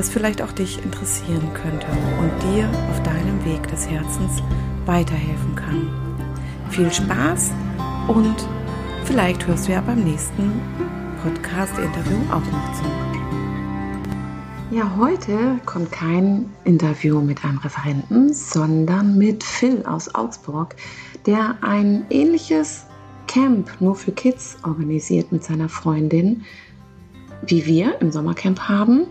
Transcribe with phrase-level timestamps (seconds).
[0.00, 1.86] was vielleicht auch dich interessieren könnte
[2.22, 4.42] und dir auf deinem Weg des Herzens
[4.86, 5.90] weiterhelfen kann.
[6.70, 7.50] Viel Spaß
[8.08, 8.34] und
[9.04, 10.58] vielleicht hörst du ja beim nächsten
[11.22, 12.84] Podcast-Interview auch noch zu.
[14.74, 20.76] Ja, heute kommt kein Interview mit einem Referenten, sondern mit Phil aus Augsburg,
[21.26, 22.86] der ein ähnliches
[23.26, 26.46] Camp nur für Kids organisiert mit seiner Freundin,
[27.46, 29.06] wie wir im Sommercamp haben.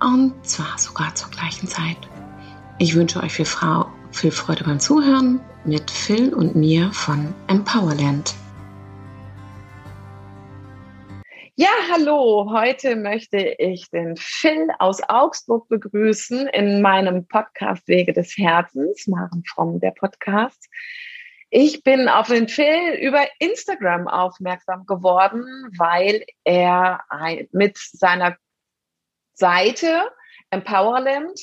[0.00, 1.96] Und zwar sogar zur gleichen Zeit.
[2.78, 8.34] Ich wünsche euch viel, Frau, viel Freude beim Zuhören mit Phil und mir von Empowerland.
[11.56, 12.48] Ja, hallo.
[12.52, 19.42] Heute möchte ich den Phil aus Augsburg begrüßen in meinem Podcast Wege des Herzens, Maren
[19.44, 20.68] Fromm, der Podcast.
[21.50, 25.44] Ich bin auf den Phil über Instagram aufmerksam geworden,
[25.76, 27.00] weil er
[27.50, 28.36] mit seiner
[29.38, 30.10] Seite
[30.50, 31.40] Empowerland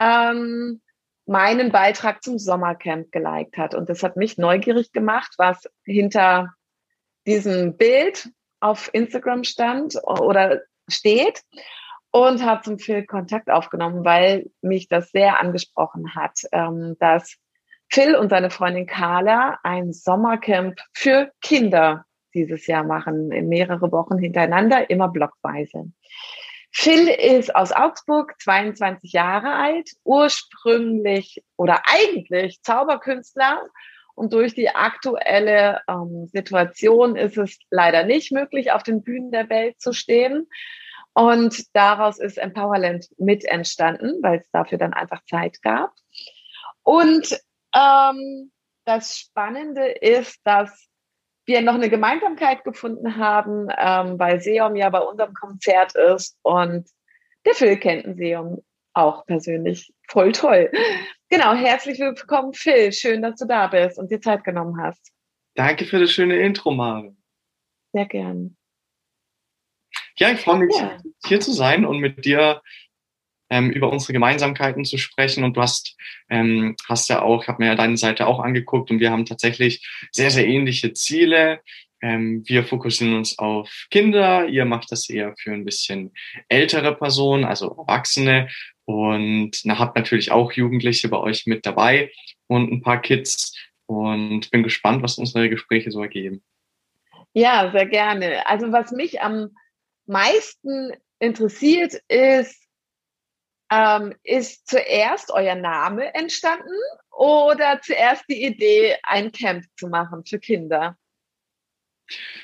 [0.00, 0.80] ähm,
[1.26, 3.74] meinen Beitrag zum Sommercamp geliked hat.
[3.74, 6.52] Und das hat mich neugierig gemacht, was hinter
[7.26, 11.42] diesem Bild auf Instagram stand oder steht
[12.10, 17.36] und habe zum Phil Kontakt aufgenommen, weil mich das sehr angesprochen hat, ähm, dass
[17.90, 24.18] Phil und seine Freundin Carla ein Sommercamp für Kinder dieses Jahr machen, in mehrere Wochen
[24.18, 25.92] hintereinander, immer blockweise.
[26.76, 33.62] Phil ist aus Augsburg, 22 Jahre alt, ursprünglich oder eigentlich Zauberkünstler.
[34.16, 39.48] Und durch die aktuelle ähm, Situation ist es leider nicht möglich, auf den Bühnen der
[39.50, 40.48] Welt zu stehen.
[41.12, 45.92] Und daraus ist Empowerland mit entstanden, weil es dafür dann einfach Zeit gab.
[46.82, 47.38] Und
[47.74, 48.50] ähm,
[48.84, 50.88] das Spannende ist, dass
[51.46, 56.88] wir noch eine Gemeinsamkeit gefunden haben, ähm, weil Seom ja bei unserem Konzert ist und
[57.44, 58.62] der Phil kennt den Seom
[58.94, 59.92] auch persönlich.
[60.08, 60.70] Voll toll.
[61.28, 62.92] Genau, herzlich willkommen, Phil.
[62.92, 65.12] Schön, dass du da bist und dir Zeit genommen hast.
[65.54, 67.16] Danke für das schöne Intro, Maren.
[67.92, 68.56] Sehr gern.
[70.16, 70.96] Ja, ich freue mich, ja.
[71.26, 72.62] hier zu sein und mit dir
[73.54, 75.44] ähm, über unsere Gemeinsamkeiten zu sprechen.
[75.44, 75.96] Und du hast,
[76.28, 79.26] ähm, hast ja auch, ich habe mir ja deine Seite auch angeguckt und wir haben
[79.26, 81.60] tatsächlich sehr, sehr ähnliche Ziele.
[82.02, 86.12] Ähm, wir fokussieren uns auf Kinder, ihr macht das eher für ein bisschen
[86.48, 88.48] ältere Personen, also Erwachsene.
[88.86, 92.10] Und na, habt natürlich auch Jugendliche bei euch mit dabei
[92.48, 93.56] und ein paar Kids.
[93.86, 96.42] Und bin gespannt, was unsere Gespräche so ergeben.
[97.34, 98.46] Ja, sehr gerne.
[98.48, 99.50] Also was mich am
[100.06, 102.63] meisten interessiert, ist,
[103.74, 106.78] ähm, ist zuerst euer Name entstanden
[107.10, 110.96] oder zuerst die Idee, ein Camp zu machen für Kinder?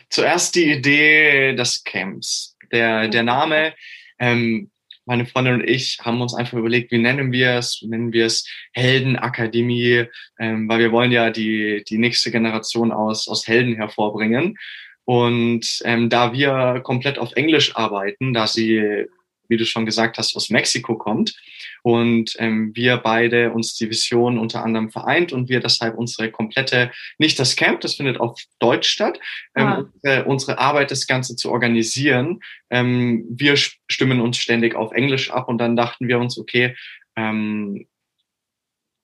[0.09, 2.57] Zuerst die Idee des Camps.
[2.73, 3.75] Der, der Name,
[4.19, 4.71] ähm,
[5.05, 7.83] meine Freundin und ich haben uns einfach überlegt, wie nennen wir es?
[7.83, 10.07] Nennen wir es Heldenakademie,
[10.39, 14.57] ähm, weil wir wollen ja die, die nächste Generation aus, aus Helden hervorbringen.
[15.05, 19.07] Und ähm, da wir komplett auf Englisch arbeiten, da sie
[19.51, 21.35] wie du schon gesagt hast, aus Mexiko kommt.
[21.83, 26.91] Und ähm, wir beide uns die Vision unter anderem vereint und wir deshalb unsere komplette,
[27.19, 29.19] nicht das Camp, das findet auf Deutsch statt,
[29.57, 32.41] ähm, unsere, unsere, Arbeit, das Ganze zu organisieren.
[32.71, 36.77] Ähm, wir stimmen uns ständig auf Englisch ab und dann dachten wir uns, okay,
[37.17, 37.87] ähm,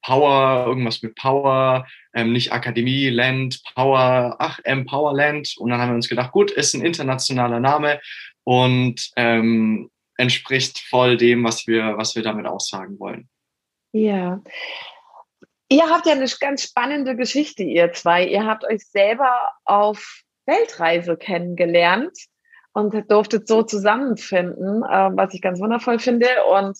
[0.02, 5.56] Power, irgendwas mit Power, ähm, nicht Akademie, Land, Power, ach, Empowerland.
[5.58, 8.00] Und dann haben wir uns gedacht, gut, ist ein internationaler Name
[8.44, 13.28] und ähm, entspricht voll dem, was wir, was wir damit aussagen wollen.
[13.92, 14.42] Ja.
[15.68, 18.26] Ihr habt ja eine ganz spannende Geschichte, ihr zwei.
[18.26, 19.34] Ihr habt euch selber
[19.64, 22.16] auf Weltreise kennengelernt
[22.72, 26.28] und durftet so zusammenfinden, äh, was ich ganz wundervoll finde.
[26.50, 26.78] Und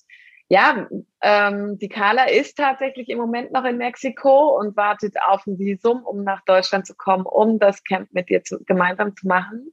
[0.48, 0.86] ja,
[1.22, 6.04] ähm, die Carla ist tatsächlich im Moment noch in Mexiko und wartet auf ein Visum,
[6.04, 9.72] um nach Deutschland zu kommen, um das Camp mit dir zu, gemeinsam zu machen.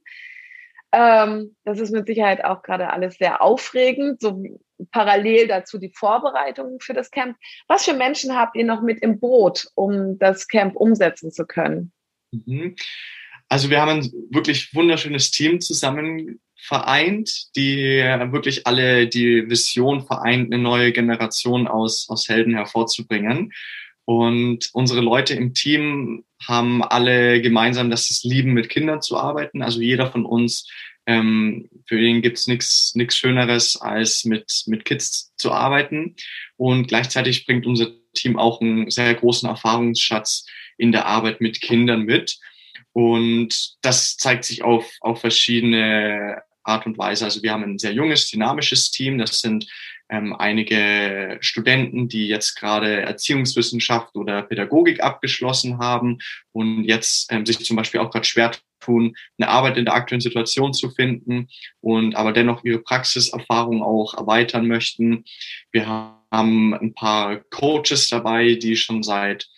[0.96, 4.44] Ähm, das ist mit Sicherheit auch gerade alles sehr aufregend, so
[4.92, 7.36] parallel dazu die Vorbereitungen für das Camp.
[7.66, 11.92] Was für Menschen habt ihr noch mit im Boot, um das Camp umsetzen zu können?
[12.30, 12.76] Mhm.
[13.48, 17.98] Also wir haben ein wirklich wunderschönes Team zusammen vereint, die
[18.30, 23.52] wirklich alle die Vision vereint, eine neue Generation aus, aus Helden hervorzubringen.
[24.06, 29.62] Und unsere Leute im Team haben alle gemeinsam, es lieben, mit Kindern zu arbeiten.
[29.62, 30.68] Also jeder von uns,
[31.06, 36.16] ähm, für ihn gibt's nichts nichts Schöneres, als mit, mit Kids zu arbeiten.
[36.56, 40.46] Und gleichzeitig bringt unser Team auch einen sehr großen Erfahrungsschatz
[40.76, 42.38] in der Arbeit mit Kindern mit.
[42.92, 47.24] Und das zeigt sich auf, auf verschiedene Art und Weise.
[47.24, 49.18] Also wir haben ein sehr junges, dynamisches Team.
[49.18, 49.66] Das sind
[50.08, 56.18] ähm, einige Studenten, die jetzt gerade Erziehungswissenschaft oder Pädagogik abgeschlossen haben
[56.52, 60.20] und jetzt ähm, sich zum Beispiel auch gerade schwer tun, eine Arbeit in der aktuellen
[60.20, 61.48] Situation zu finden
[61.80, 65.24] und aber dennoch ihre Praxiserfahrung auch erweitern möchten.
[65.72, 69.48] Wir haben ein paar Coaches dabei, die schon seit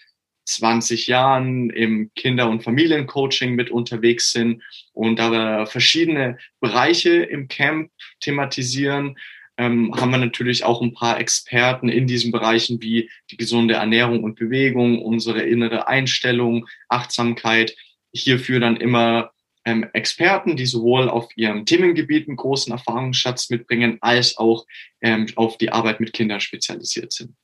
[0.46, 7.90] 20 Jahren im Kinder- und Familiencoaching mit unterwegs sind und da verschiedene Bereiche im Camp
[8.20, 9.16] thematisieren,
[9.58, 14.22] ähm, haben wir natürlich auch ein paar Experten in diesen Bereichen wie die gesunde Ernährung
[14.22, 17.74] und Bewegung, unsere innere Einstellung, Achtsamkeit.
[18.12, 19.32] Hierfür dann immer
[19.64, 24.64] ähm, Experten, die sowohl auf ihrem Themengebiet einen großen Erfahrungsschatz mitbringen, als auch
[25.00, 27.34] ähm, auf die Arbeit mit Kindern spezialisiert sind.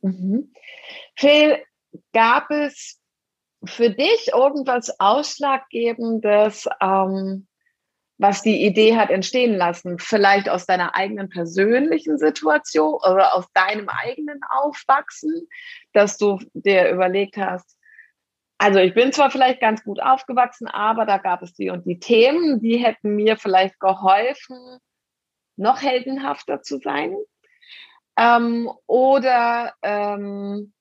[0.00, 0.52] Mhm.
[1.16, 1.58] Phil,
[2.12, 3.00] gab es
[3.64, 7.46] für dich irgendwas Ausschlaggebendes, ähm,
[8.18, 9.98] was die Idee hat entstehen lassen?
[9.98, 15.48] Vielleicht aus deiner eigenen persönlichen Situation oder aus deinem eigenen Aufwachsen,
[15.92, 17.76] dass du dir überlegt hast,
[18.58, 21.98] also ich bin zwar vielleicht ganz gut aufgewachsen, aber da gab es die und die
[21.98, 24.78] Themen, die hätten mir vielleicht geholfen,
[25.56, 27.14] noch heldenhafter zu sein.
[28.16, 30.72] Ähm, oder ähm,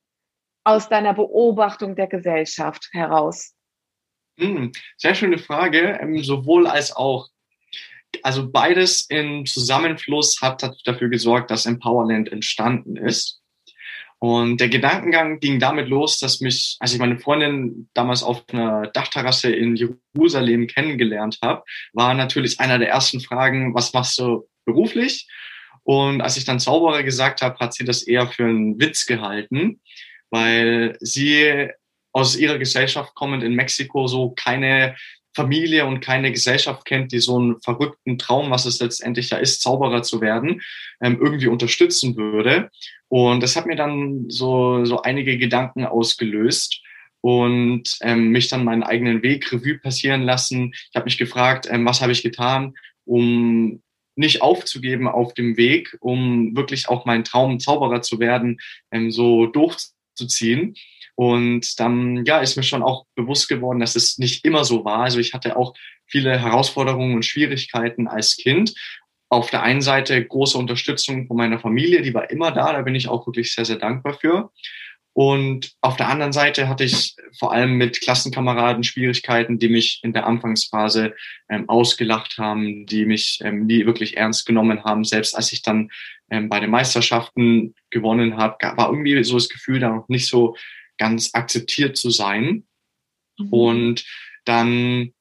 [0.63, 3.56] aus deiner Beobachtung der Gesellschaft heraus?
[4.39, 7.30] Hm, sehr schöne Frage, ähm, sowohl als auch.
[8.21, 13.41] Also beides im Zusammenfluss hat dafür gesorgt, dass Empowerland entstanden ist.
[14.19, 18.88] Und der Gedankengang ging damit los, dass mich, als ich meine Freundin damals auf einer
[18.88, 25.27] Dachterrasse in Jerusalem kennengelernt habe, war natürlich einer der ersten Fragen, was machst du beruflich?
[25.83, 29.81] Und als ich dann Zauberer gesagt habe, hat sie das eher für einen Witz gehalten
[30.33, 31.69] weil sie
[32.13, 34.95] aus ihrer Gesellschaft kommend in Mexiko so keine
[35.36, 39.62] Familie und keine Gesellschaft kennt, die so einen verrückten Traum, was es letztendlich ja ist,
[39.62, 40.62] Zauberer zu werden,
[41.01, 42.69] ähm, irgendwie unterstützen würde.
[43.10, 46.81] Und das hat mir dann so, so einige Gedanken ausgelöst
[47.21, 50.74] und ähm, mich dann meinen eigenen Weg Revue passieren lassen.
[50.74, 52.75] Ich habe mich gefragt, ähm, was habe ich getan,
[53.06, 53.81] um
[54.16, 58.59] nicht aufzugeben auf dem Weg, um wirklich auch meinen Traum Zauberer zu werden,
[58.92, 60.75] ähm, so durchzuziehen zu ziehen.
[61.15, 65.00] Und dann, ja, ist mir schon auch bewusst geworden, dass es nicht immer so war.
[65.00, 65.75] Also ich hatte auch
[66.06, 68.74] viele Herausforderungen und Schwierigkeiten als Kind.
[69.30, 72.95] Auf der einen Seite große Unterstützung von meiner Familie, die war immer da, da bin
[72.95, 74.51] ich auch wirklich sehr, sehr dankbar für.
[75.13, 80.12] Und auf der anderen Seite hatte ich vor allem mit Klassenkameraden Schwierigkeiten, die mich in
[80.12, 81.13] der Anfangsphase
[81.50, 85.04] ähm, ausgelacht haben, die mich ähm, nie wirklich ernst genommen haben.
[85.04, 85.92] Selbst als ich dann
[86.31, 90.56] ähm, bei den Meisterschaften gewonnen habe, war irgendwie so das Gefühl, da noch nicht so
[90.97, 92.66] ganz akzeptiert zu sein.
[93.38, 93.49] Mhm.
[93.49, 94.06] Und
[94.45, 95.14] dann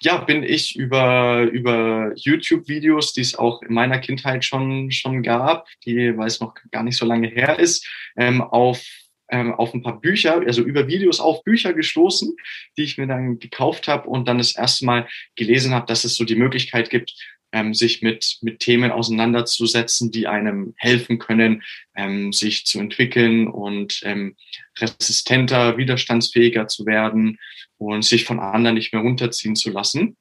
[0.00, 5.66] ja, bin ich über, über YouTube-Videos, die es auch in meiner Kindheit schon, schon gab,
[5.84, 8.84] die, weil es noch gar nicht so lange her ist, ähm, auf
[9.28, 12.36] ähm, auf ein paar Bücher, also über Videos auf Bücher gestoßen,
[12.76, 16.14] die ich mir dann gekauft habe und dann das erste Mal gelesen habe, dass es
[16.14, 17.14] so die Möglichkeit gibt,
[17.52, 21.62] ähm, sich mit, mit Themen auseinanderzusetzen, die einem helfen können,
[21.94, 24.36] ähm, sich zu entwickeln und ähm,
[24.78, 27.38] resistenter, widerstandsfähiger zu werden
[27.78, 30.16] und sich von anderen nicht mehr runterziehen zu lassen.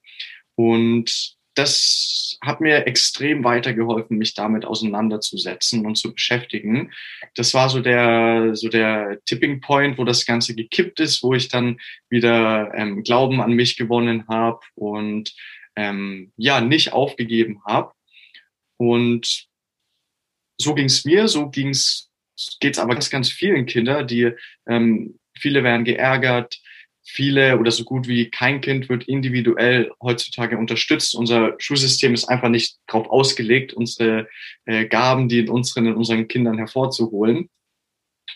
[0.56, 6.92] Und das hat mir extrem weitergeholfen, mich damit auseinanderzusetzen und zu beschäftigen.
[7.36, 11.48] Das war so der, so der Tipping Point, wo das Ganze gekippt ist, wo ich
[11.48, 15.34] dann wieder ähm, Glauben an mich gewonnen habe und
[15.76, 17.94] ähm, ja, nicht aufgegeben habe.
[18.78, 19.48] Und
[20.58, 22.12] so ging es mir, so ging's,
[22.60, 24.32] geht's aber ganz, ganz vielen Kindern, die
[24.68, 26.60] ähm, viele werden geärgert,
[27.06, 31.16] viele oder so gut wie kein Kind wird individuell heutzutage unterstützt.
[31.16, 34.28] Unser Schulsystem ist einfach nicht darauf ausgelegt, unsere
[34.66, 37.50] äh, Gaben, die in unseren, in unseren Kindern hervorzuholen.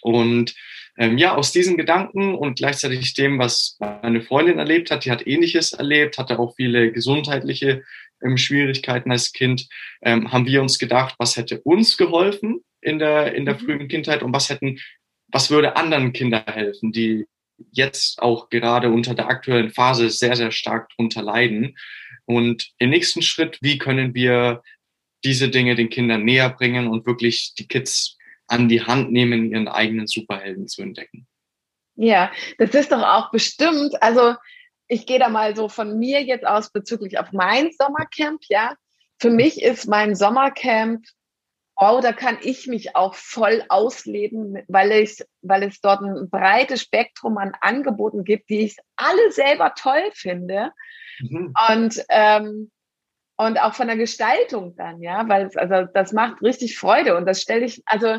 [0.01, 0.55] Und
[0.97, 5.25] ähm, ja, aus diesen Gedanken und gleichzeitig dem, was meine Freundin erlebt hat, die hat
[5.25, 7.83] ähnliches erlebt, hatte auch viele gesundheitliche
[8.23, 9.67] ähm, Schwierigkeiten als Kind,
[10.01, 13.59] ähm, haben wir uns gedacht, was hätte uns geholfen in der, in der mhm.
[13.59, 14.79] frühen Kindheit und was hätten,
[15.27, 17.25] was würde anderen Kindern helfen, die
[17.71, 21.77] jetzt auch gerade unter der aktuellen Phase sehr, sehr stark drunter leiden.
[22.25, 24.61] Und im nächsten Schritt, wie können wir
[25.23, 29.67] diese Dinge den Kindern näher bringen und wirklich die Kids an die Hand nehmen, ihren
[29.67, 31.27] eigenen Superhelden zu entdecken?
[31.95, 34.35] Ja, das ist doch auch bestimmt, also
[34.87, 38.73] ich gehe da mal so von mir jetzt aus bezüglich auf mein Sommercamp, ja.
[39.19, 41.05] Für mich ist mein Sommercamp,
[41.79, 46.81] wow, da kann ich mich auch voll ausleben, weil ich, weil es dort ein breites
[46.81, 50.71] Spektrum an Angeboten gibt, die ich alle selber toll finde.
[51.21, 51.53] Mhm.
[51.69, 52.71] Und, ähm,
[53.37, 57.25] und auch von der Gestaltung dann, ja, weil es, also das macht richtig Freude und
[57.25, 58.17] das stelle ich, also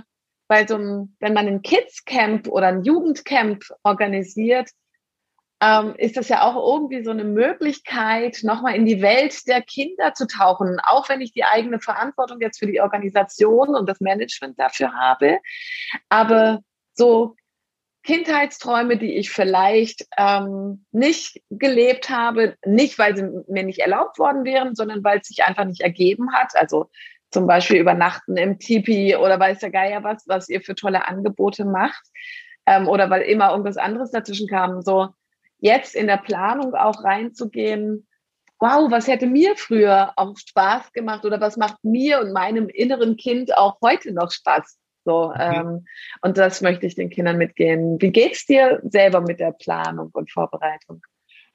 [0.49, 4.71] bei so einem, wenn man ein Kids Camp oder ein Jugendcamp organisiert,
[5.61, 10.14] ähm, ist das ja auch irgendwie so eine Möglichkeit, nochmal in die Welt der Kinder
[10.14, 14.59] zu tauchen, auch wenn ich die eigene Verantwortung jetzt für die Organisation und das Management
[14.59, 15.38] dafür habe.
[16.09, 16.61] Aber
[16.95, 17.37] so
[18.02, 24.45] Kindheitsträume, die ich vielleicht ähm, nicht gelebt habe, nicht weil sie mir nicht erlaubt worden
[24.45, 26.57] wären, sondern weil es sich einfach nicht ergeben hat.
[26.57, 26.88] Also
[27.31, 31.67] zum Beispiel übernachten im Tipi oder weiß der Geier was, was ihr für tolle Angebote
[31.67, 32.02] macht.
[32.64, 34.81] Ähm, oder weil immer irgendwas anderes dazwischen kam.
[34.81, 35.11] So,
[35.61, 38.07] jetzt in der Planung auch reinzugehen,
[38.59, 43.17] wow, was hätte mir früher auch Spaß gemacht oder was macht mir und meinem inneren
[43.17, 44.79] Kind auch heute noch Spaß?
[45.05, 45.40] So, mhm.
[45.40, 45.87] ähm,
[46.23, 48.00] und das möchte ich den Kindern mitgehen.
[48.00, 51.02] Wie geht's dir selber mit der Planung und Vorbereitung?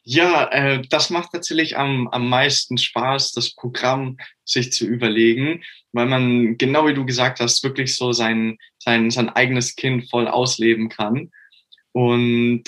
[0.08, 6.06] Ja, äh, das macht natürlich am, am meisten Spaß, das Programm sich zu überlegen, weil
[6.06, 10.90] man, genau wie du gesagt hast, wirklich so sein, sein, sein eigenes Kind voll ausleben
[10.90, 11.32] kann.
[11.92, 12.66] Und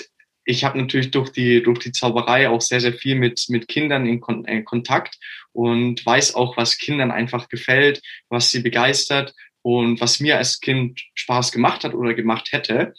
[0.48, 4.06] ich habe natürlich durch die, durch die Zauberei auch sehr, sehr viel mit, mit Kindern
[4.06, 5.18] in, Kon in Kontakt
[5.52, 8.00] und weiß auch, was Kindern einfach gefällt,
[8.30, 12.94] was sie begeistert und was mir als Kind Spaß gemacht hat oder gemacht hätte.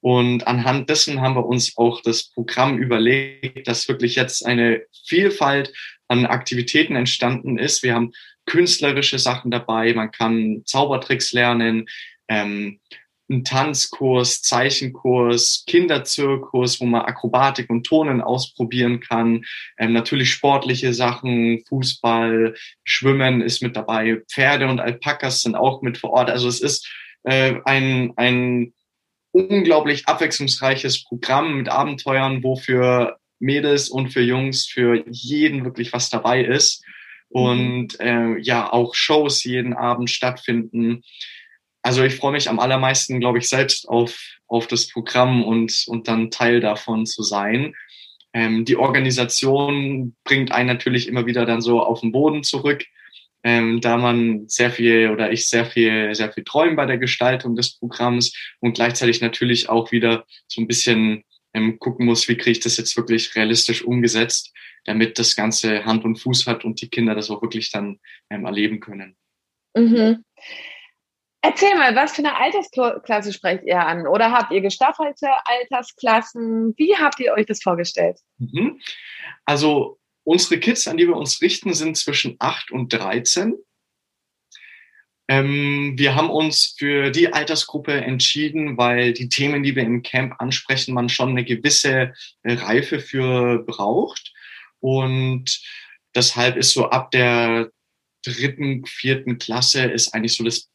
[0.00, 5.72] Und anhand dessen haben wir uns auch das Programm überlegt, dass wirklich jetzt eine Vielfalt
[6.08, 7.84] an Aktivitäten entstanden ist.
[7.84, 8.10] Wir haben
[8.44, 11.86] künstlerische Sachen dabei, man kann Zaubertricks lernen,
[12.26, 12.80] ähm,
[13.30, 19.44] einen Tanzkurs, Zeichenkurs, Kinderzirkus, wo man Akrobatik und Turnen ausprobieren kann.
[19.76, 22.54] Ähm, natürlich sportliche Sachen, Fußball,
[22.84, 24.22] Schwimmen ist mit dabei.
[24.30, 26.30] Pferde und Alpakas sind auch mit vor Ort.
[26.30, 26.88] Also es ist
[27.24, 28.72] äh, ein, ein
[29.32, 36.08] unglaublich abwechslungsreiches Programm mit Abenteuern, wo für Mädels und für Jungs, für jeden wirklich was
[36.08, 36.82] dabei ist.
[37.30, 37.40] Mhm.
[37.40, 41.02] Und äh, ja, auch Shows jeden Abend stattfinden
[41.88, 46.06] also ich freue mich am allermeisten, glaube ich, selbst auf, auf das Programm und, und
[46.06, 47.74] dann Teil davon zu sein.
[48.34, 52.84] Ähm, die Organisation bringt einen natürlich immer wieder dann so auf den Boden zurück,
[53.42, 57.56] ähm, da man sehr viel oder ich sehr viel, sehr viel träume bei der Gestaltung
[57.56, 62.50] des Programms und gleichzeitig natürlich auch wieder so ein bisschen ähm, gucken muss, wie kriege
[62.50, 64.52] ich das jetzt wirklich realistisch umgesetzt,
[64.84, 68.44] damit das Ganze Hand und Fuß hat und die Kinder das auch wirklich dann ähm,
[68.44, 69.16] erleben können.
[69.74, 70.22] Mhm.
[71.40, 74.06] Erzähl mal, was für eine Altersklasse sprecht ihr an?
[74.08, 76.74] Oder habt ihr gestaffelte Altersklassen?
[76.76, 78.18] Wie habt ihr euch das vorgestellt?
[78.38, 78.80] Mhm.
[79.44, 83.54] Also unsere Kids, an die wir uns richten, sind zwischen 8 und 13.
[85.28, 90.34] Ähm, wir haben uns für die Altersgruppe entschieden, weil die Themen, die wir im Camp
[90.38, 94.32] ansprechen, man schon eine gewisse Reife für braucht.
[94.80, 95.60] Und
[96.14, 97.70] deshalb ist so ab der
[98.24, 100.70] dritten, vierten Klasse ist eigentlich so das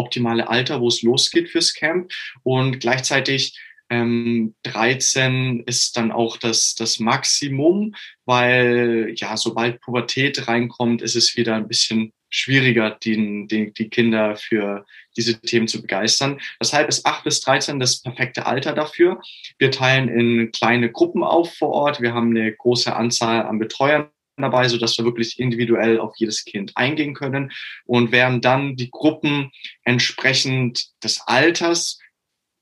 [0.00, 2.10] optimale Alter, wo es losgeht fürs Camp.
[2.42, 3.58] Und gleichzeitig
[3.90, 11.36] ähm, 13 ist dann auch das, das Maximum, weil ja, sobald Pubertät reinkommt, ist es
[11.36, 16.40] wieder ein bisschen schwieriger, die, die, die Kinder für diese Themen zu begeistern.
[16.60, 19.20] Deshalb ist 8 bis 13 das perfekte Alter dafür.
[19.58, 22.00] Wir teilen in kleine Gruppen auf vor Ort.
[22.00, 24.08] Wir haben eine große Anzahl an Betreuern
[24.42, 27.52] dabei, so dass wir wirklich individuell auf jedes Kind eingehen können
[27.84, 29.50] und werden dann die Gruppen
[29.84, 31.98] entsprechend des Alters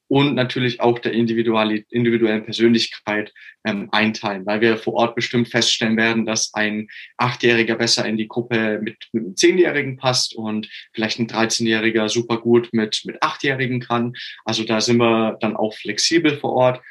[0.08, 3.32] und natürlich auch der individuellen Persönlichkeit
[3.64, 8.26] ähm, einteilen, weil wir vor Ort bestimmt feststellen werden, dass ein Achtjähriger besser in die
[8.26, 13.80] Gruppe mit, mit einem Zehnjährigen passt und vielleicht ein 13-Jähriger super gut mit, mit Achtjährigen
[13.80, 14.14] kann.
[14.47, 16.82] Also da sind wir dann auch flexibel vor Ort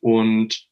[0.00, 0.66] und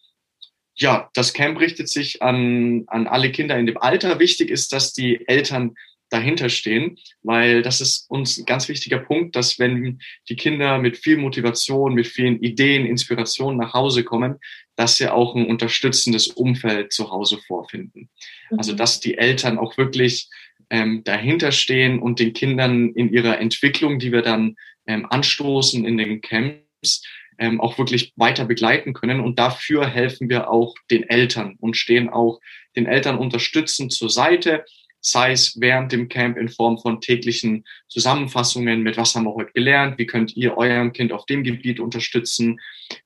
[0.75, 4.19] ja, das Camp richtet sich an, an alle Kinder in dem Alter.
[4.19, 5.75] Wichtig ist, dass die Eltern
[6.13, 9.99] dahinter stehen, weil das ist uns ein ganz wichtiger Punkt, dass wenn
[10.29, 14.37] die Kinder mit viel Motivation, mit vielen Ideen, Inspirationen nach Hause kommen,
[14.77, 18.11] dass sie auch ein unterstützendes Umfeld zu Hause vorfinden.
[18.51, 18.59] Mhm.
[18.59, 20.29] Also dass die Eltern auch wirklich
[20.69, 25.97] ähm, dahinter stehen und den Kindern in ihrer Entwicklung, die wir dann ähm, anstoßen in
[25.97, 27.03] den Camps,
[27.43, 29.21] ähm, auch wirklich weiter begleiten können.
[29.21, 32.41] Und dafür helfen wir auch den Eltern und stehen auch
[32.77, 34.65] den Eltern unterstützend zur Seite,
[35.01, 39.51] sei es während dem Camp in Form von täglichen Zusammenfassungen mit, was haben wir heute
[39.53, 42.61] gelernt, wie könnt ihr eurem Kind auf dem Gebiet unterstützen.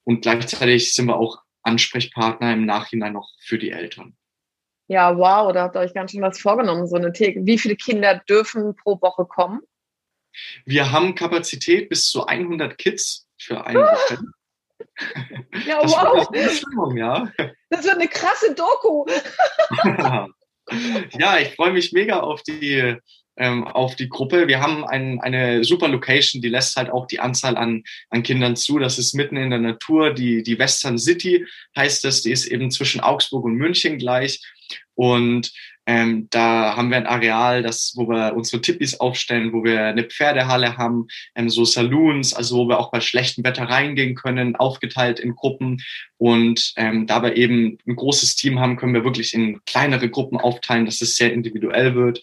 [0.04, 4.14] Und gleichzeitig sind wir auch Ansprechpartner im Nachhinein noch für die Eltern.
[4.88, 7.40] Ja, wow, da habt ihr euch ganz schön was vorgenommen, so eine Theke.
[7.46, 9.60] Wie viele Kinder dürfen pro Woche kommen?
[10.66, 14.18] Wir haben Kapazität bis zu 100 Kids für eine Woche.
[15.66, 16.28] Ja, das wow.
[16.50, 17.30] Stimmung, ja.
[17.70, 19.06] Das wird eine krasse Doku.
[21.18, 22.96] ja, ich freue mich mega auf die,
[23.36, 24.48] ähm, auf die Gruppe.
[24.48, 28.56] Wir haben ein, eine super Location, die lässt halt auch die Anzahl an, an Kindern
[28.56, 28.78] zu.
[28.78, 30.12] Das ist mitten in der Natur.
[30.12, 32.22] Die, die Western City heißt das.
[32.22, 34.40] Die ist eben zwischen Augsburg und München gleich.
[34.94, 35.52] Und
[35.88, 40.02] ähm, da haben wir ein Areal, das, wo wir unsere Tippis aufstellen, wo wir eine
[40.02, 45.20] Pferdehalle haben, ähm, so Saloons, also wo wir auch bei schlechtem Wetter reingehen können, aufgeteilt
[45.20, 45.80] in Gruppen.
[46.18, 50.38] Und ähm, da wir eben ein großes Team haben, können wir wirklich in kleinere Gruppen
[50.38, 52.20] aufteilen, dass es sehr individuell wird.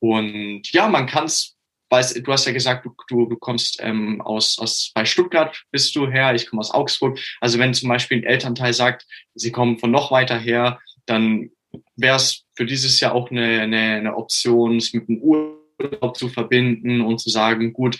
[0.00, 1.58] Und ja, man kann es
[1.90, 6.06] du hast ja gesagt, du, du, du kommst ähm, aus, aus bei Stuttgart bist du
[6.06, 7.18] her, ich komme aus Augsburg.
[7.40, 11.50] Also wenn zum Beispiel ein Elternteil sagt, sie kommen von noch weiter her, dann
[11.96, 16.28] wäre es für dieses Jahr auch eine, eine, eine Option, es mit dem Urlaub zu
[16.28, 17.98] verbinden und zu sagen, gut,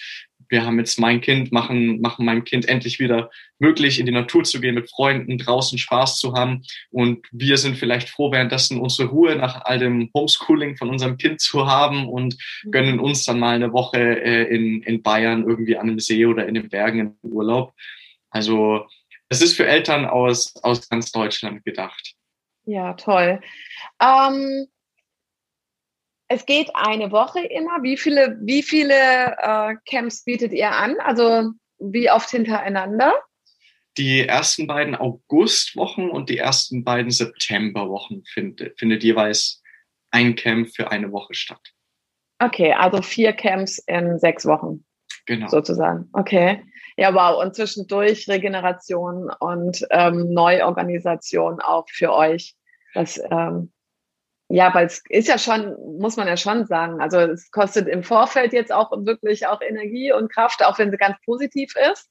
[0.48, 4.44] wir haben jetzt mein Kind, machen, machen meinem Kind endlich wieder möglich, in die Natur
[4.44, 6.62] zu gehen, mit Freunden draußen Spaß zu haben.
[6.90, 11.40] Und wir sind vielleicht froh, währenddessen unsere Ruhe nach all dem Homeschooling von unserem Kind
[11.40, 12.70] zu haben und mhm.
[12.70, 16.46] gönnen uns dann mal eine Woche äh, in, in Bayern irgendwie an einem See oder
[16.46, 17.74] in den Bergen im Urlaub.
[18.30, 18.86] Also
[19.28, 22.14] es ist für Eltern aus, aus ganz Deutschland gedacht.
[22.64, 23.40] Ja, toll.
[24.00, 24.66] Ähm,
[26.28, 27.82] es geht eine Woche immer.
[27.82, 28.94] Wie viele, wie viele
[29.38, 30.96] äh, Camps bietet ihr an?
[31.00, 33.14] Also wie oft hintereinander?
[33.96, 39.62] Die ersten beiden Augustwochen und die ersten beiden Septemberwochen findet, findet jeweils
[40.10, 41.72] ein Camp für eine Woche statt.
[42.38, 44.84] Okay, also vier Camps in sechs Wochen.
[45.26, 45.48] Genau.
[45.48, 46.08] Sozusagen.
[46.12, 46.62] Okay.
[46.96, 47.42] Ja, wow.
[47.42, 52.54] Und zwischendurch Regeneration und ähm, Neuorganisation auch für euch.
[52.94, 53.72] Das, ähm,
[54.48, 58.02] ja, weil es ist ja schon, muss man ja schon sagen, also es kostet im
[58.02, 62.10] Vorfeld jetzt auch wirklich auch Energie und Kraft, auch wenn sie ganz positiv ist.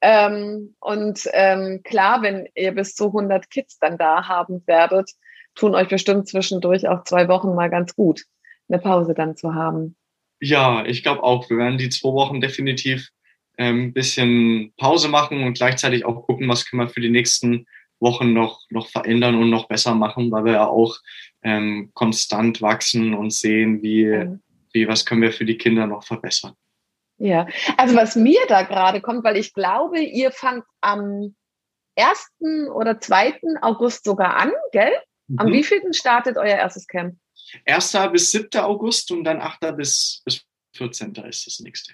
[0.00, 5.10] Ähm, und ähm, klar, wenn ihr bis zu 100 Kids dann da haben werdet,
[5.54, 8.24] tun euch bestimmt zwischendurch auch zwei Wochen mal ganz gut,
[8.68, 9.96] eine Pause dann zu haben.
[10.40, 11.50] Ja, ich glaube auch.
[11.50, 13.10] Wir werden die zwei Wochen definitiv
[13.58, 17.66] ein ähm, bisschen Pause machen und gleichzeitig auch gucken, was können wir für die nächsten
[17.98, 20.96] Wochen noch, noch verändern und noch besser machen, weil wir ja auch
[21.42, 24.38] ähm, konstant wachsen und sehen, wie,
[24.72, 26.54] wie, was können wir für die Kinder noch verbessern.
[27.18, 31.34] Ja, also was mir da gerade kommt, weil ich glaube, ihr fangt am
[31.96, 32.70] 1.
[32.72, 33.40] oder 2.
[33.60, 34.92] August sogar an, gell?
[35.36, 35.52] Am mhm.
[35.52, 37.16] wievielten startet euer erstes Camp?
[37.66, 37.96] 1.
[38.12, 38.48] bis 7.
[38.60, 39.76] August und dann 8.
[39.76, 40.44] bis, bis
[40.76, 41.14] 14.
[41.14, 41.92] ist das nächste.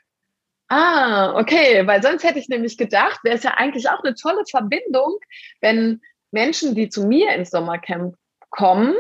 [0.69, 4.45] Ah, okay, weil sonst hätte ich nämlich gedacht, wäre es ja eigentlich auch eine tolle
[4.49, 5.19] Verbindung,
[5.61, 6.01] wenn
[6.33, 8.17] Menschen, die zu mir ins Sommercamp
[8.51, 8.95] kommen,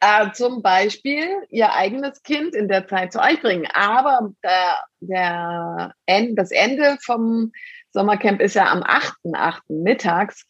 [0.00, 3.66] äh, zum Beispiel ihr eigenes Kind in der Zeit zu euch bringen.
[3.72, 7.52] Aber der, der End, das Ende vom
[7.92, 9.60] Sommercamp ist ja am 8.8.
[9.68, 10.46] mittags.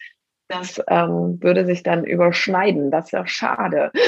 [0.49, 2.91] Das ähm, würde sich dann überschneiden.
[2.91, 3.93] Das ist ja schade.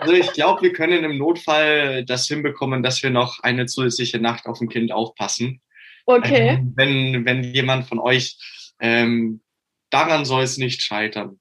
[0.00, 4.46] Also ich glaube, wir können im Notfall das hinbekommen, dass wir noch eine zusätzliche Nacht
[4.46, 5.60] auf dem Kind aufpassen.
[6.06, 6.48] Okay.
[6.48, 8.38] Ähm, wenn, wenn jemand von euch,
[8.80, 9.42] ähm,
[9.90, 11.39] daran soll es nicht scheitern.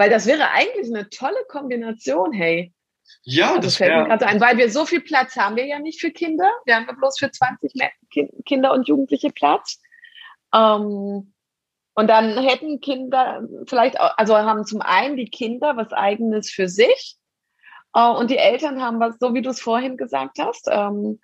[0.00, 2.72] Weil das wäre eigentlich eine tolle Kombination, hey.
[3.22, 5.78] Ja, das, das fällt mir gerade ein, weil wir so viel Platz haben wir ja
[5.78, 6.50] nicht für Kinder.
[6.64, 7.74] Wir haben ja bloß für 20
[8.46, 9.78] Kinder und Jugendliche Platz.
[10.54, 11.34] Ähm,
[11.92, 16.66] und dann hätten Kinder vielleicht, auch, also haben zum einen die Kinder was eigenes für
[16.66, 17.18] sich
[17.94, 21.20] äh, und die Eltern haben was, so wie du es vorhin gesagt hast, ähm,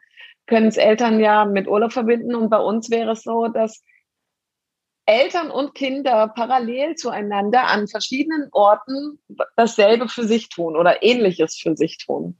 [0.46, 2.34] können es Eltern ja mit Urlaub verbinden.
[2.34, 3.82] Und bei uns wäre es so, dass
[5.06, 9.18] Eltern und Kinder parallel zueinander an verschiedenen Orten
[9.56, 12.36] dasselbe für sich tun oder ähnliches für sich tun.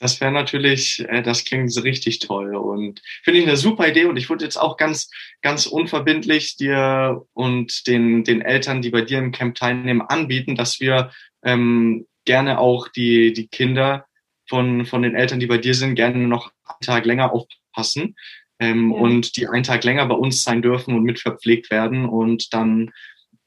[0.00, 4.16] Das wäre natürlich, äh, das klingt richtig toll und finde ich eine super Idee und
[4.16, 5.10] ich würde jetzt auch ganz,
[5.42, 10.78] ganz unverbindlich dir und den, den Eltern, die bei dir im Camp teilnehmen, anbieten, dass
[10.78, 11.10] wir
[11.42, 14.08] ähm, gerne auch die, die Kinder,
[14.48, 18.16] von, von den Eltern, die bei dir sind, gerne noch einen Tag länger aufpassen
[18.58, 18.98] ähm, ja.
[18.98, 22.90] und die einen Tag länger bei uns sein dürfen und mitverpflegt werden und dann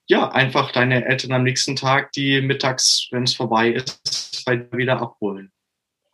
[0.07, 5.51] ja einfach deine Eltern am nächsten Tag, die mittags, wenn es vorbei ist, wieder abholen.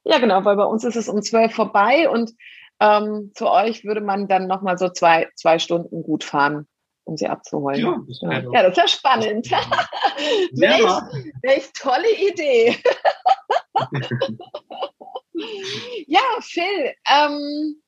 [0.04, 2.32] Ja, genau, weil bei uns ist es um zwölf vorbei und
[2.80, 6.68] ähm, zu euch würde man dann nochmal so zwei, zwei Stunden gut fahren,
[7.06, 7.80] um sie abzuholen.
[7.80, 8.52] Ja, das ja.
[8.54, 9.50] ja, das ist spannend.
[10.52, 12.78] welch, welch tolle Idee.
[16.08, 17.82] ja, Phil, ähm,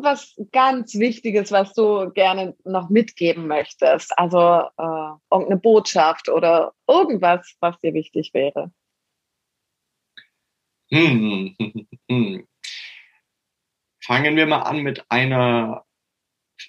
[0.00, 4.18] irgendwas ganz Wichtiges, was du gerne noch mitgeben möchtest?
[4.18, 8.72] Also äh, irgendeine Botschaft oder irgendwas, was dir wichtig wäre?
[10.90, 11.54] Hm,
[12.08, 12.46] hm,
[14.02, 15.84] Fangen wir mal an mit einer,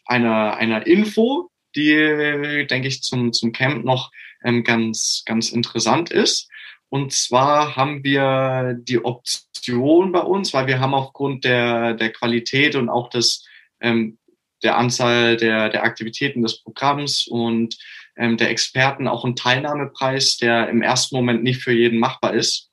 [0.06, 4.12] einer, einer Info, die, denke ich, zum, zum Camp noch
[4.44, 6.50] ähm, ganz, ganz interessant ist.
[6.92, 12.76] Und zwar haben wir die Option bei uns, weil wir haben aufgrund der, der Qualität
[12.76, 13.48] und auch des,
[13.80, 14.18] ähm,
[14.62, 17.78] der Anzahl der, der Aktivitäten des Programms und
[18.18, 22.70] ähm, der Experten auch einen Teilnahmepreis, der im ersten Moment nicht für jeden machbar ist,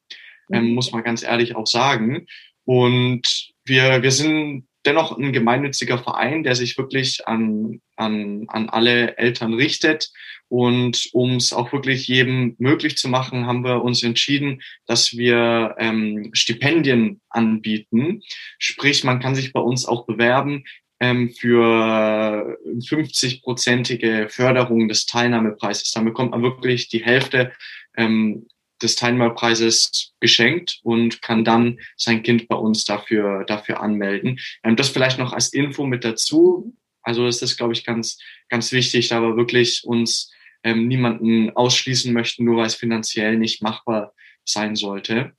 [0.53, 0.75] ähm, mhm.
[0.75, 2.27] muss man ganz ehrlich auch sagen.
[2.65, 9.17] Und wir, wir sind dennoch ein gemeinnütziger Verein, der sich wirklich an, an, an alle
[9.17, 10.11] Eltern richtet.
[10.49, 15.75] Und um es auch wirklich jedem möglich zu machen, haben wir uns entschieden, dass wir
[15.79, 18.23] ähm, Stipendien anbieten.
[18.59, 20.65] Sprich, man kann sich bei uns auch bewerben
[21.01, 25.93] ähm, für 50-prozentige Förderung des Teilnahmepreises.
[25.93, 27.53] Dann bekommt man wirklich die Hälfte
[27.97, 28.47] ähm,
[28.83, 34.39] des Teilnahmepreises geschenkt und kann dann sein Kind bei uns dafür, dafür anmelden.
[34.63, 36.75] Ähm, das vielleicht noch als Info mit dazu.
[37.03, 40.31] Also das ist, glaube ich, ganz, ganz wichtig, da wir wirklich uns
[40.63, 45.33] ähm, niemanden ausschließen möchten, nur weil es finanziell nicht machbar sein sollte.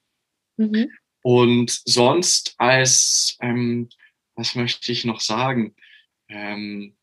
[0.58, 0.90] Mhm.
[1.22, 3.90] Und sonst als, ähm,
[4.36, 5.76] was möchte ich noch sagen?
[6.30, 6.96] Ähm,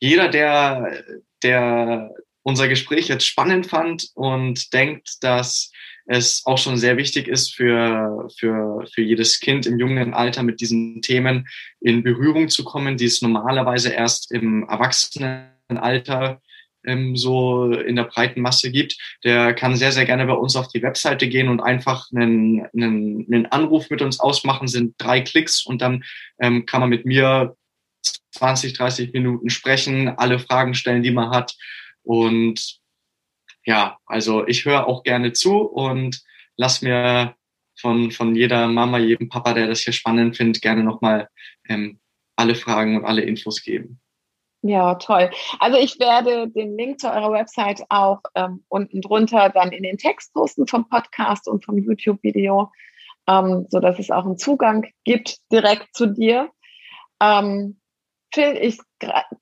[0.00, 1.04] jeder, der,
[1.42, 5.72] der unser Gespräch jetzt spannend fand und denkt, dass
[6.06, 10.60] es auch schon sehr wichtig ist für, für, für jedes Kind im jungen Alter mit
[10.60, 11.48] diesen Themen
[11.80, 16.42] in Berührung zu kommen, die es normalerweise erst im Erwachsenenalter
[16.84, 20.68] ähm, so in der breiten Masse gibt, der kann sehr, sehr gerne bei uns auf
[20.68, 25.64] die Webseite gehen und einfach einen, einen, einen Anruf mit uns ausmachen, sind drei Klicks
[25.64, 26.04] und dann
[26.40, 27.56] ähm, kann man mit mir
[28.32, 31.54] 20, 30 Minuten sprechen, alle Fragen stellen, die man hat
[32.02, 32.78] und
[33.64, 36.22] ja, also ich höre auch gerne zu und
[36.56, 37.34] lass mir
[37.80, 41.28] von, von jeder Mama, jedem Papa, der das hier spannend findet, gerne nochmal
[41.68, 41.98] ähm,
[42.36, 44.00] alle Fragen und alle Infos geben.
[44.66, 45.30] Ja, toll.
[45.60, 49.98] Also ich werde den Link zu eurer Website auch ähm, unten drunter dann in den
[49.98, 52.72] Text posten vom Podcast und vom YouTube-Video,
[53.26, 56.48] ähm, so dass es auch einen Zugang gibt direkt zu dir.
[57.20, 57.78] Ähm,
[58.32, 58.78] Phil, ich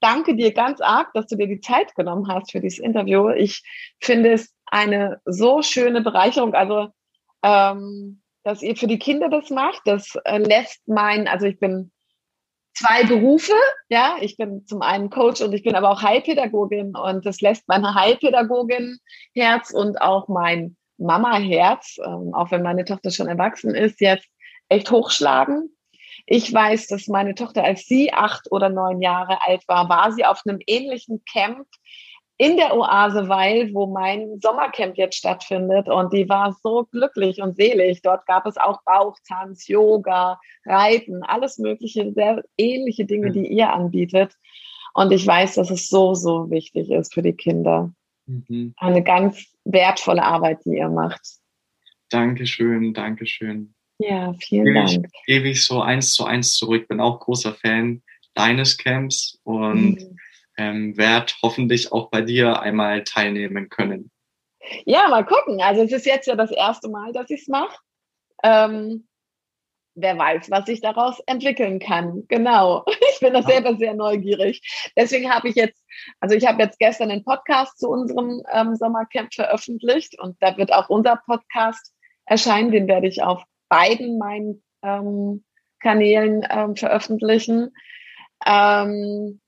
[0.00, 3.28] danke dir ganz arg, dass du dir die Zeit genommen hast für dieses Interview.
[3.28, 3.62] Ich
[4.00, 6.54] finde es eine so schöne Bereicherung.
[6.54, 6.88] Also,
[7.44, 11.91] ähm, dass ihr für die Kinder das macht, das äh, lässt mein, also ich bin
[12.74, 13.52] zwei Berufe,
[13.88, 17.68] ja, ich bin zum einen Coach und ich bin aber auch Heilpädagogin und das lässt
[17.68, 18.98] meine Heilpädagogin
[19.34, 24.28] Herz und auch mein Mama Herz, ähm, auch wenn meine Tochter schon erwachsen ist, jetzt
[24.68, 25.70] echt hochschlagen.
[26.26, 30.24] Ich weiß, dass meine Tochter, als sie acht oder neun Jahre alt war, war sie
[30.24, 31.66] auf einem ähnlichen Camp
[32.42, 35.88] in der Oase Weil, wo mein Sommercamp jetzt stattfindet.
[35.88, 38.02] Und die war so glücklich und selig.
[38.02, 44.32] Dort gab es auch Bauchtanz, Yoga, Reiten, alles mögliche, sehr ähnliche Dinge, die ihr anbietet.
[44.92, 47.94] Und ich weiß, dass es so, so wichtig ist für die Kinder.
[48.26, 48.74] Mhm.
[48.76, 51.22] Eine ganz wertvolle Arbeit, die ihr macht.
[52.10, 53.72] Dankeschön, Dankeschön.
[53.98, 55.06] Ja, vielen Dank.
[55.26, 56.88] Gebe ich so eins zu eins zurück.
[56.88, 58.02] Bin auch großer Fan
[58.34, 60.16] deines Camps und mhm.
[60.62, 64.10] Ähm, werde hoffentlich auch bei dir einmal teilnehmen können.
[64.84, 65.60] Ja, mal gucken.
[65.60, 67.76] Also es ist jetzt ja das erste Mal, dass ich es mache.
[68.44, 69.06] Ähm,
[69.94, 72.24] wer weiß, was sich daraus entwickeln kann.
[72.28, 72.84] Genau.
[73.14, 74.62] Ich bin da selber sehr neugierig.
[74.96, 75.84] Deswegen habe ich jetzt,
[76.18, 80.72] also ich habe jetzt gestern einen Podcast zu unserem ähm, Sommercamp veröffentlicht und da wird
[80.72, 81.92] auch unser Podcast
[82.24, 82.72] erscheinen.
[82.72, 85.44] Den werde ich auf beiden meinen ähm,
[85.78, 87.72] Kanälen ähm, veröffentlichen.
[88.44, 89.41] Ähm,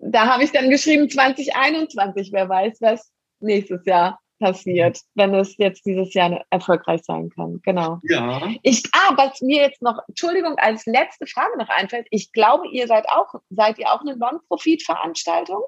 [0.00, 5.86] da habe ich dann geschrieben 2021, wer weiß, was nächstes Jahr passiert, wenn es jetzt
[5.86, 7.60] dieses Jahr erfolgreich sein kann.
[7.62, 8.00] Genau.
[8.02, 8.50] Ja.
[8.62, 12.86] Ich, ah, was mir jetzt noch, Entschuldigung, als letzte Frage noch einfällt, ich glaube, ihr
[12.86, 15.62] seid auch, seid ihr auch eine Non-Profit-Veranstaltung?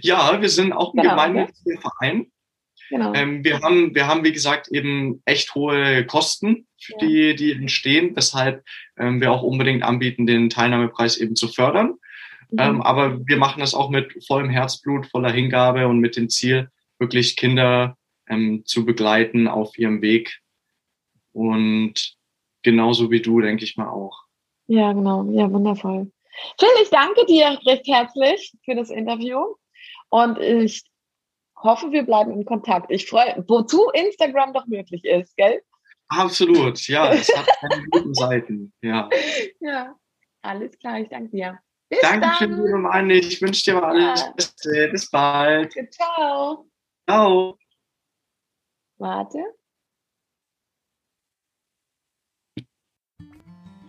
[0.00, 1.80] Ja, wir sind auch ein genau, gemeinnütziger.
[1.80, 2.30] Verein.
[2.90, 3.14] Genau.
[3.14, 6.96] Ähm, wir, haben, wir haben, wie gesagt, eben echt hohe Kosten, ja.
[6.98, 8.64] die, die entstehen, weshalb
[8.98, 11.94] ähm, wir auch unbedingt anbieten, den Teilnahmepreis eben zu fördern.
[12.54, 12.60] Mhm.
[12.60, 16.70] Ähm, aber wir machen das auch mit vollem Herzblut, voller Hingabe und mit dem Ziel,
[16.98, 17.96] wirklich Kinder
[18.28, 20.40] ähm, zu begleiten auf ihrem Weg.
[21.32, 22.16] Und
[22.62, 24.22] genauso wie du, denke ich mal auch.
[24.68, 25.28] Ja, genau.
[25.32, 26.10] Ja, wundervoll.
[26.58, 29.56] Phil, ich danke dir recht herzlich für das Interview.
[30.10, 30.84] Und ich
[31.56, 32.90] hoffe, wir bleiben in Kontakt.
[32.90, 35.60] Ich freue, wozu Instagram doch möglich ist, gell?
[36.08, 37.12] Absolut, ja.
[37.12, 39.08] Es hat keine guten Seiten, ja.
[39.60, 39.96] Ja,
[40.42, 41.58] alles klar, ich danke dir.
[41.94, 42.64] Bis Dankeschön, dann.
[42.64, 43.10] liebe Mann.
[43.10, 44.32] Ich wünsche dir alles ja.
[44.32, 44.88] Beste.
[44.90, 45.72] Bis bald.
[45.92, 46.66] Ciao.
[47.08, 47.58] Ciao.
[48.98, 49.38] Warte.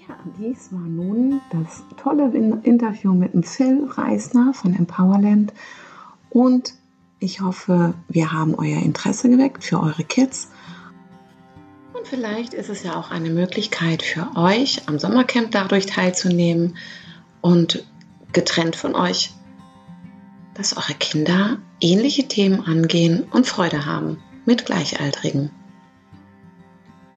[0.08, 2.32] Ja, dies war nun das tolle
[2.64, 5.54] Interview mit dem Phil Reisner von Empowerland
[6.30, 6.74] und
[7.20, 10.52] ich hoffe, wir haben euer Interesse geweckt für eure Kids.
[11.94, 16.78] Und vielleicht ist es ja auch eine Möglichkeit für euch, am Sommercamp dadurch teilzunehmen
[17.42, 17.86] und
[18.36, 19.32] getrennt von euch,
[20.54, 25.50] dass eure Kinder ähnliche Themen angehen und Freude haben mit Gleichaltrigen.